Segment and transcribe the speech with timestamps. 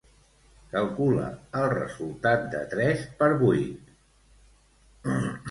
[0.69, 1.25] Calcula
[1.59, 3.95] el resultat de tres per vuit.